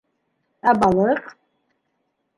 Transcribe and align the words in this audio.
Ә 0.71 0.73
балыҡ?.. 0.85 1.31